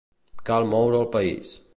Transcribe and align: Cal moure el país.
Cal 0.49 0.65
moure 0.71 1.01
el 1.01 1.07
país. 1.17 1.53